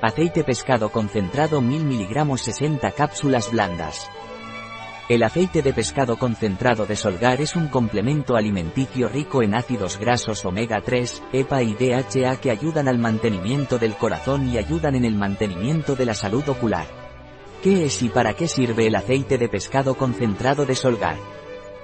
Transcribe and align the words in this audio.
Aceite 0.00 0.44
pescado 0.44 0.90
concentrado 0.90 1.60
1000 1.60 1.84
mg 1.84 2.38
60 2.38 2.92
cápsulas 2.92 3.50
blandas. 3.50 4.08
El 5.08 5.24
aceite 5.24 5.60
de 5.60 5.72
pescado 5.72 6.16
concentrado 6.16 6.86
de 6.86 6.94
Solgar 6.94 7.40
es 7.40 7.56
un 7.56 7.66
complemento 7.66 8.36
alimenticio 8.36 9.08
rico 9.08 9.42
en 9.42 9.56
ácidos 9.56 9.98
grasos 9.98 10.44
omega 10.44 10.82
3, 10.82 11.24
EPA 11.32 11.62
y 11.64 11.74
DHA 11.74 12.36
que 12.36 12.52
ayudan 12.52 12.86
al 12.86 12.98
mantenimiento 12.98 13.76
del 13.78 13.96
corazón 13.96 14.48
y 14.48 14.56
ayudan 14.56 14.94
en 14.94 15.04
el 15.04 15.16
mantenimiento 15.16 15.96
de 15.96 16.06
la 16.06 16.14
salud 16.14 16.48
ocular. 16.48 16.86
¿Qué 17.64 17.86
es 17.86 18.00
y 18.00 18.08
para 18.08 18.34
qué 18.34 18.46
sirve 18.46 18.86
el 18.86 18.94
aceite 18.94 19.36
de 19.36 19.48
pescado 19.48 19.96
concentrado 19.96 20.64
de 20.64 20.76
Solgar? 20.76 21.16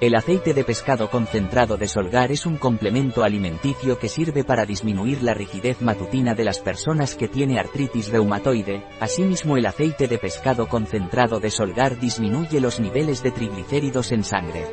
El 0.00 0.14
aceite 0.14 0.54
de 0.54 0.62
pescado 0.62 1.10
concentrado 1.10 1.76
de 1.76 1.88
Solgar 1.88 2.30
es 2.30 2.46
un 2.46 2.56
complemento 2.56 3.24
alimenticio 3.24 3.98
que 3.98 4.08
sirve 4.08 4.44
para 4.44 4.64
disminuir 4.64 5.24
la 5.24 5.34
rigidez 5.34 5.82
matutina 5.82 6.36
de 6.36 6.44
las 6.44 6.60
personas 6.60 7.16
que 7.16 7.26
tiene 7.26 7.58
artritis 7.58 8.08
reumatoide, 8.08 8.84
asimismo 9.00 9.56
el 9.56 9.66
aceite 9.66 10.06
de 10.06 10.18
pescado 10.18 10.68
concentrado 10.68 11.40
de 11.40 11.50
Solgar 11.50 11.98
disminuye 11.98 12.60
los 12.60 12.78
niveles 12.78 13.24
de 13.24 13.32
triglicéridos 13.32 14.12
en 14.12 14.22
sangre. 14.22 14.66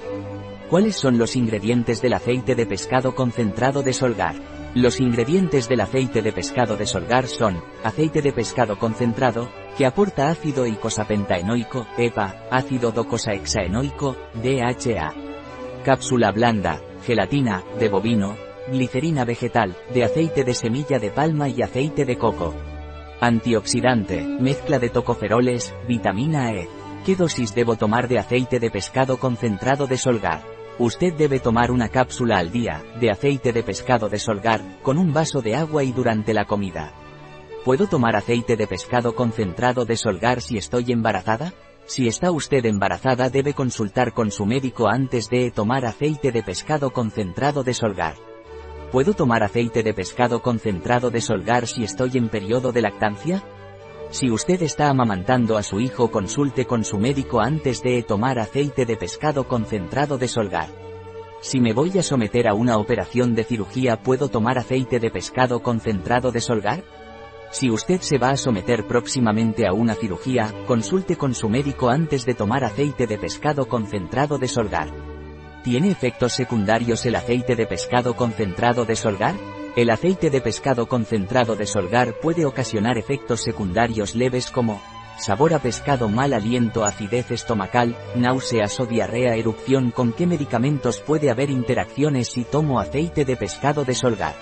¿Cuáles 0.70 0.96
son 0.96 1.18
los 1.18 1.36
ingredientes 1.36 2.04
del 2.04 2.14
aceite 2.14 2.54
de 2.54 2.68
pescado 2.68 3.16
concentrado 3.16 3.82
de 3.82 3.94
Solgar? 3.94 4.36
Los 4.76 5.00
ingredientes 5.00 5.70
del 5.70 5.80
aceite 5.80 6.22
de 6.22 6.34
pescado 6.34 6.76
de 6.76 6.86
Solgar 6.86 7.28
son, 7.28 7.64
aceite 7.82 8.22
de 8.22 8.34
pescado 8.34 8.78
concentrado, 8.78 9.50
que 9.78 9.86
aporta 9.86 10.28
ácido 10.28 10.68
icosapentaenoico, 10.68 11.88
EPA, 11.98 12.44
ácido 12.52 12.92
docosahexaenoico, 12.92 14.18
DHA. 14.34 15.14
Cápsula 15.86 16.34
blanda, 16.34 16.82
gelatina, 17.06 17.64
de 17.80 17.88
bovino, 17.88 18.36
glicerina 18.70 19.24
vegetal, 19.24 19.78
de 19.94 20.04
aceite 20.04 20.44
de 20.44 20.54
semilla 20.54 21.00
de 21.00 21.10
palma 21.10 21.48
y 21.48 21.62
aceite 21.62 22.04
de 22.04 22.18
coco. 22.18 22.54
Antioxidante, 23.22 24.26
mezcla 24.26 24.78
de 24.78 24.90
tocoferoles, 24.90 25.74
vitamina 25.88 26.52
E. 26.52 26.68
¿Qué 27.06 27.16
dosis 27.16 27.56
debo 27.56 27.78
tomar 27.78 28.10
de 28.10 28.20
aceite 28.20 28.60
de 28.60 28.70
pescado 28.70 29.20
concentrado 29.20 29.88
de 29.88 29.98
Solgar? 29.98 30.55
Usted 30.78 31.14
debe 31.14 31.40
tomar 31.40 31.72
una 31.72 31.88
cápsula 31.88 32.38
al 32.38 32.52
día, 32.52 32.84
de 33.00 33.10
aceite 33.10 33.54
de 33.54 33.64
pescado 33.64 34.10
de 34.10 34.20
Solgar, 34.20 34.62
con 34.82 34.98
un 34.98 35.14
vaso 35.14 35.42
de 35.42 35.56
agua 35.56 35.86
y 35.86 35.94
durante 35.94 36.34
la 36.34 36.44
comida. 36.44 36.92
¿Puedo 37.64 37.88
tomar 37.88 38.18
aceite 38.18 38.58
de 38.58 38.68
pescado 38.68 39.16
concentrado 39.16 39.86
de 39.86 39.96
Solgar 39.96 40.42
si 40.42 40.58
estoy 40.58 40.92
embarazada? 40.92 41.54
Si 41.86 42.10
está 42.10 42.30
usted 42.30 42.66
embarazada 42.66 43.30
debe 43.30 43.54
consultar 43.54 44.14
con 44.14 44.32
su 44.32 44.46
médico 44.46 44.90
antes 44.90 45.30
de 45.30 45.50
tomar 45.50 45.86
aceite 45.86 46.34
de 46.34 46.44
pescado 46.44 46.92
concentrado 46.92 47.64
de 47.64 47.74
Solgar. 47.74 48.16
¿Puedo 48.92 49.14
tomar 49.14 49.44
aceite 49.44 49.82
de 49.82 49.94
pescado 49.94 50.42
concentrado 50.42 51.10
de 51.10 51.22
Solgar 51.22 51.68
si 51.68 51.86
estoy 51.86 52.18
en 52.18 52.28
periodo 52.28 52.74
de 52.74 52.82
lactancia? 52.82 53.44
Si 54.16 54.32
usted 54.32 54.64
está 54.64 54.90
amamantando 54.90 55.58
a 55.58 55.62
su 55.62 55.82
hijo 55.82 56.10
consulte 56.10 56.64
con 56.64 56.86
su 56.86 56.98
médico 56.98 57.42
antes 57.42 57.82
de 57.82 58.02
tomar 58.02 58.40
aceite 58.40 58.86
de 58.86 58.96
pescado 58.96 59.46
concentrado 59.46 60.18
de 60.18 60.30
Solgar. 60.30 60.70
Si 61.42 61.60
me 61.60 61.74
voy 61.74 62.00
a 62.00 62.02
someter 62.02 62.48
a 62.48 62.54
una 62.54 62.78
operación 62.78 63.36
de 63.36 63.44
cirugía 63.44 64.02
¿puedo 64.02 64.30
tomar 64.30 64.58
aceite 64.58 65.02
de 65.02 65.12
pescado 65.12 65.62
concentrado 65.62 66.32
de 66.32 66.40
Solgar? 66.40 66.86
Si 67.52 67.70
usted 67.70 68.00
se 68.00 68.18
va 68.18 68.30
a 68.30 68.38
someter 68.38 68.88
próximamente 68.88 69.68
a 69.68 69.74
una 69.74 69.96
cirugía, 69.96 70.54
consulte 70.66 71.18
con 71.18 71.36
su 71.36 71.50
médico 71.50 71.90
antes 71.90 72.26
de 72.26 72.36
tomar 72.36 72.64
aceite 72.64 73.08
de 73.08 73.18
pescado 73.18 73.68
concentrado 73.68 74.38
de 74.38 74.48
Solgar. 74.48 74.88
¿Tiene 75.62 75.92
efectos 75.92 76.32
secundarios 76.32 77.06
el 77.06 77.16
aceite 77.16 77.58
de 77.58 77.68
pescado 77.68 78.16
concentrado 78.16 78.86
de 78.86 78.96
Solgar? 78.96 79.36
El 79.76 79.90
aceite 79.90 80.30
de 80.30 80.40
pescado 80.40 80.88
concentrado 80.88 81.58
de 81.58 81.66
Solgar 81.66 82.14
puede 82.22 82.46
ocasionar 82.46 82.98
efectos 82.98 83.42
secundarios 83.42 84.16
leves 84.16 84.50
como 84.50 84.82
sabor 85.20 85.54
a 85.54 85.60
pescado, 85.60 86.08
mal 86.08 86.32
aliento, 86.32 86.86
acidez 86.86 87.30
estomacal, 87.32 87.98
náuseas 88.16 88.80
o 88.80 88.86
diarrea, 88.86 89.36
erupción. 89.36 89.92
¿Con 89.92 90.14
qué 90.14 90.28
medicamentos 90.28 91.02
puede 91.02 91.30
haber 91.30 91.50
interacciones 91.50 92.30
si 92.30 92.46
tomo 92.46 92.80
aceite 92.80 93.26
de 93.26 93.36
pescado 93.36 93.84
de 93.84 93.96
Solgar? 93.96 94.36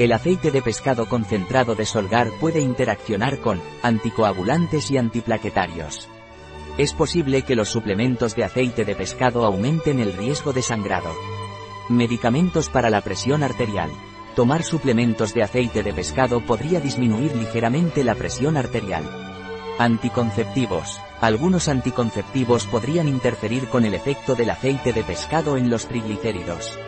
El 0.00 0.10
aceite 0.10 0.50
de 0.50 0.60
pescado 0.62 1.08
concentrado 1.08 1.76
de 1.76 1.86
Solgar 1.86 2.28
puede 2.40 2.60
interaccionar 2.60 3.38
con 3.38 3.62
anticoagulantes 3.84 4.90
y 4.90 4.98
antiplaquetarios. 4.98 6.08
Es 6.76 6.92
posible 6.92 7.42
que 7.42 7.54
los 7.54 7.68
suplementos 7.68 8.34
de 8.34 8.42
aceite 8.42 8.84
de 8.84 8.96
pescado 8.96 9.44
aumenten 9.44 10.00
el 10.00 10.12
riesgo 10.12 10.52
de 10.52 10.62
sangrado. 10.62 11.14
Medicamentos 11.88 12.68
para 12.68 12.90
la 12.90 13.00
presión 13.00 13.44
arterial. 13.44 13.90
Tomar 14.36 14.62
suplementos 14.64 15.32
de 15.32 15.42
aceite 15.42 15.82
de 15.82 15.94
pescado 15.94 16.42
podría 16.42 16.78
disminuir 16.78 17.34
ligeramente 17.34 18.04
la 18.04 18.14
presión 18.14 18.58
arterial. 18.58 19.02
Anticonceptivos. 19.78 21.00
Algunos 21.22 21.68
anticonceptivos 21.68 22.66
podrían 22.66 23.08
interferir 23.08 23.66
con 23.68 23.86
el 23.86 23.94
efecto 23.94 24.34
del 24.34 24.50
aceite 24.50 24.92
de 24.92 25.04
pescado 25.04 25.56
en 25.56 25.70
los 25.70 25.86
triglicéridos. 25.86 26.78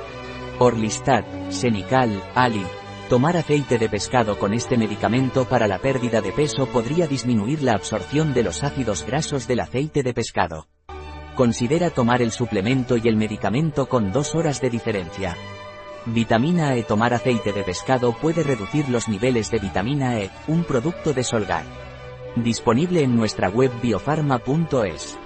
Orlistat, 0.58 1.24
Senical, 1.48 2.22
Ali. 2.34 2.66
Tomar 3.08 3.38
aceite 3.38 3.78
de 3.78 3.88
pescado 3.88 4.38
con 4.38 4.52
este 4.52 4.76
medicamento 4.76 5.46
para 5.46 5.66
la 5.66 5.78
pérdida 5.78 6.20
de 6.20 6.32
peso 6.32 6.66
podría 6.66 7.06
disminuir 7.06 7.62
la 7.62 7.72
absorción 7.72 8.34
de 8.34 8.42
los 8.42 8.62
ácidos 8.62 9.06
grasos 9.06 9.48
del 9.48 9.60
aceite 9.60 10.02
de 10.02 10.12
pescado. 10.12 10.68
Considera 11.34 11.88
tomar 11.88 12.20
el 12.20 12.30
suplemento 12.30 12.98
y 12.98 13.08
el 13.08 13.16
medicamento 13.16 13.88
con 13.88 14.12
dos 14.12 14.34
horas 14.34 14.60
de 14.60 14.68
diferencia. 14.68 15.34
Vitamina 16.10 16.74
E 16.74 16.84
Tomar 16.84 17.12
aceite 17.12 17.52
de 17.52 17.62
pescado 17.62 18.14
puede 18.14 18.42
reducir 18.42 18.88
los 18.88 19.08
niveles 19.08 19.50
de 19.50 19.58
vitamina 19.58 20.18
E, 20.18 20.30
un 20.46 20.64
producto 20.64 21.12
de 21.12 21.22
Solgar. 21.22 21.64
Disponible 22.34 23.02
en 23.02 23.14
nuestra 23.14 23.50
web 23.50 23.70
biofarma.es. 23.82 25.18